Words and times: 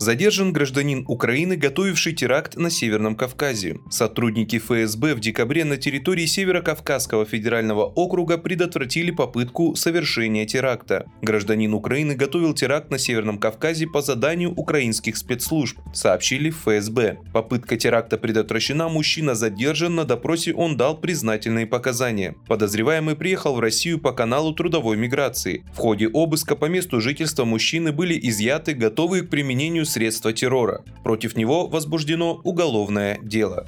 Задержан 0.00 0.52
гражданин 0.52 1.04
Украины, 1.08 1.56
готовивший 1.56 2.12
теракт 2.12 2.56
на 2.56 2.70
Северном 2.70 3.16
Кавказе. 3.16 3.78
Сотрудники 3.90 4.60
ФСБ 4.60 5.16
в 5.16 5.20
декабре 5.20 5.64
на 5.64 5.76
территории 5.76 6.24
Северо-Кавказского 6.24 7.24
федерального 7.24 7.82
округа 7.82 8.38
предотвратили 8.38 9.10
попытку 9.10 9.74
совершения 9.74 10.46
теракта. 10.46 11.10
Гражданин 11.20 11.74
Украины 11.74 12.14
готовил 12.14 12.54
теракт 12.54 12.92
на 12.92 12.98
Северном 12.98 13.38
Кавказе 13.38 13.88
по 13.88 14.00
заданию 14.00 14.52
украинских 14.52 15.16
спецслужб, 15.16 15.76
сообщили 15.92 16.50
в 16.50 16.58
ФСБ. 16.58 17.18
Попытка 17.32 17.76
теракта 17.76 18.18
предотвращена, 18.18 18.88
мужчина 18.88 19.34
задержан, 19.34 19.96
на 19.96 20.04
допросе 20.04 20.54
он 20.54 20.76
дал 20.76 20.96
признательные 20.96 21.66
показания. 21.66 22.36
Подозреваемый 22.46 23.16
приехал 23.16 23.56
в 23.56 23.60
Россию 23.60 23.98
по 23.98 24.12
каналу 24.12 24.54
трудовой 24.54 24.96
миграции. 24.96 25.64
В 25.72 25.78
ходе 25.78 26.06
обыска 26.06 26.54
по 26.54 26.66
месту 26.66 27.00
жительства 27.00 27.44
мужчины 27.44 27.90
были 27.90 28.16
изъяты 28.28 28.74
готовые 28.74 29.24
к 29.24 29.30
применению 29.30 29.87
средства 29.88 30.32
террора. 30.32 30.84
Против 31.02 31.36
него 31.36 31.66
возбуждено 31.66 32.40
уголовное 32.44 33.18
дело. 33.22 33.66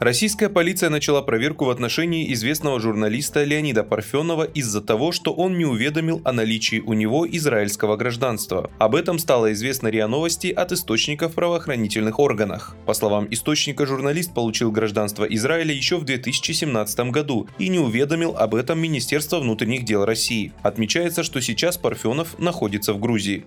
Российская 0.00 0.48
полиция 0.48 0.88
начала 0.88 1.20
проверку 1.20 1.66
в 1.66 1.70
отношении 1.70 2.32
известного 2.32 2.80
журналиста 2.80 3.44
Леонида 3.44 3.84
Парфенова 3.84 4.44
из-за 4.44 4.80
того, 4.80 5.12
что 5.12 5.30
он 5.30 5.58
не 5.58 5.66
уведомил 5.66 6.22
о 6.24 6.32
наличии 6.32 6.80
у 6.80 6.94
него 6.94 7.28
израильского 7.28 7.98
гражданства. 7.98 8.70
Об 8.78 8.94
этом 8.94 9.18
стало 9.18 9.52
известно 9.52 9.88
РИА 9.88 10.08
Новости 10.08 10.46
от 10.46 10.72
источников 10.72 11.32
в 11.32 11.34
правоохранительных 11.34 12.18
органах. 12.18 12.74
По 12.86 12.94
словам 12.94 13.28
источника, 13.30 13.84
журналист 13.84 14.32
получил 14.32 14.72
гражданство 14.72 15.24
Израиля 15.24 15.74
еще 15.74 15.98
в 15.98 16.04
2017 16.06 17.00
году 17.10 17.46
и 17.58 17.68
не 17.68 17.78
уведомил 17.78 18.34
об 18.38 18.54
этом 18.54 18.78
Министерство 18.78 19.38
внутренних 19.38 19.84
дел 19.84 20.06
России. 20.06 20.54
Отмечается, 20.62 21.22
что 21.22 21.42
сейчас 21.42 21.76
Парфенов 21.76 22.38
находится 22.38 22.94
в 22.94 23.00
Грузии. 23.00 23.44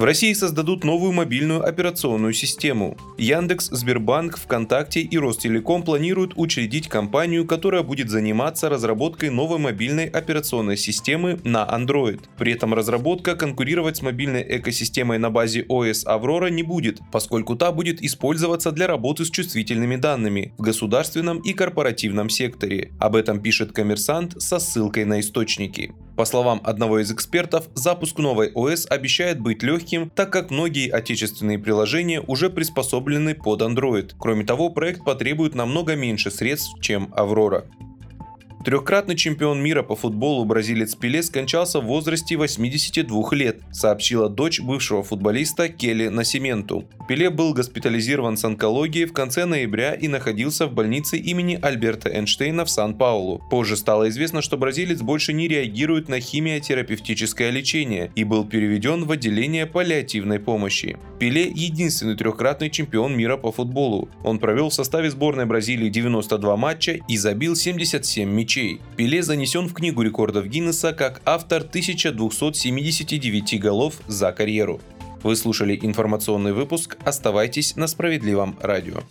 В 0.00 0.04
России 0.04 0.32
создадут 0.32 0.82
новую 0.82 1.12
мобильную 1.12 1.62
операционную 1.62 2.32
систему. 2.32 2.96
Яндекс, 3.18 3.66
Сбербанк, 3.66 4.38
ВКонтакте 4.38 5.02
и 5.02 5.18
Ростелеком 5.18 5.82
планируют 5.82 6.32
учредить 6.36 6.88
компанию, 6.88 7.46
которая 7.46 7.82
будет 7.82 8.08
заниматься 8.08 8.70
разработкой 8.70 9.28
новой 9.28 9.58
мобильной 9.58 10.06
операционной 10.06 10.78
системы 10.78 11.38
на 11.44 11.68
Android. 11.70 12.20
При 12.38 12.52
этом 12.52 12.72
разработка 12.72 13.36
конкурировать 13.36 13.98
с 13.98 14.00
мобильной 14.02 14.42
экосистемой 14.56 15.18
на 15.18 15.28
базе 15.28 15.66
OS 15.68 16.06
Aurora 16.06 16.48
не 16.48 16.62
будет, 16.62 17.00
поскольку 17.12 17.54
та 17.54 17.70
будет 17.70 18.02
использоваться 18.02 18.72
для 18.72 18.86
работы 18.86 19.26
с 19.26 19.30
чувствительными 19.30 19.96
данными 19.96 20.54
в 20.56 20.62
государственном 20.62 21.40
и 21.40 21.52
корпоративном 21.52 22.30
секторе. 22.30 22.92
Об 22.98 23.16
этом 23.16 23.42
пишет 23.42 23.72
коммерсант 23.72 24.40
со 24.40 24.60
ссылкой 24.60 25.04
на 25.04 25.20
источники. 25.20 25.92
По 26.20 26.26
словам 26.26 26.60
одного 26.64 26.98
из 26.98 27.10
экспертов, 27.10 27.70
запуск 27.72 28.18
новой 28.18 28.52
ОС 28.52 28.86
обещает 28.90 29.40
быть 29.40 29.62
легким, 29.62 30.10
так 30.10 30.30
как 30.30 30.50
многие 30.50 30.90
отечественные 30.90 31.58
приложения 31.58 32.20
уже 32.20 32.50
приспособлены 32.50 33.34
под 33.34 33.62
Android. 33.62 34.12
Кроме 34.18 34.44
того, 34.44 34.68
проект 34.68 35.02
потребует 35.02 35.54
намного 35.54 35.96
меньше 35.96 36.30
средств, 36.30 36.78
чем 36.82 37.06
Aurora. 37.16 37.64
Трехкратный 38.62 39.16
чемпион 39.16 39.62
мира 39.62 39.82
по 39.82 39.96
футболу 39.96 40.44
бразилец 40.44 40.94
Пеле 40.94 41.22
скончался 41.22 41.80
в 41.80 41.86
возрасте 41.86 42.36
82 42.36 43.28
лет, 43.32 43.62
сообщила 43.72 44.28
дочь 44.28 44.60
бывшего 44.60 45.02
футболиста 45.02 45.70
Келли 45.70 46.08
Насименту. 46.08 46.84
Пеле 47.08 47.30
был 47.30 47.54
госпитализирован 47.54 48.36
с 48.36 48.44
онкологией 48.44 49.06
в 49.06 49.14
конце 49.14 49.46
ноября 49.46 49.94
и 49.94 50.08
находился 50.08 50.66
в 50.66 50.74
больнице 50.74 51.16
имени 51.16 51.58
Альберта 51.60 52.10
Эйнштейна 52.10 52.66
в 52.66 52.70
Сан-Паулу. 52.70 53.40
Позже 53.50 53.78
стало 53.78 54.10
известно, 54.10 54.42
что 54.42 54.58
бразилец 54.58 55.00
больше 55.00 55.32
не 55.32 55.48
реагирует 55.48 56.10
на 56.10 56.20
химиотерапевтическое 56.20 57.48
лечение 57.48 58.12
и 58.14 58.24
был 58.24 58.44
переведен 58.44 59.06
в 59.06 59.10
отделение 59.10 59.64
паллиативной 59.64 60.38
помощи. 60.38 60.98
Пеле– 61.18 61.50
единственный 61.54 62.14
трехкратный 62.14 62.68
чемпион 62.68 63.16
мира 63.16 63.38
по 63.38 63.52
футболу. 63.52 64.10
Он 64.22 64.38
провел 64.38 64.68
в 64.68 64.74
составе 64.74 65.10
сборной 65.10 65.46
Бразилии 65.46 65.88
92 65.88 66.56
матча 66.58 66.98
и 67.08 67.16
забил 67.16 67.56
77 67.56 68.28
мячей 68.28 68.49
мячей. 68.50 68.80
Пеле 68.96 69.22
занесен 69.22 69.68
в 69.68 69.74
Книгу 69.74 70.02
рекордов 70.02 70.46
Гиннесса 70.46 70.92
как 70.92 71.22
автор 71.24 71.62
1279 71.62 73.60
голов 73.60 73.94
за 74.08 74.32
карьеру. 74.32 74.80
Вы 75.22 75.36
слушали 75.36 75.78
информационный 75.80 76.52
выпуск. 76.52 76.96
Оставайтесь 77.04 77.76
на 77.76 77.86
справедливом 77.86 78.56
радио. 78.60 79.02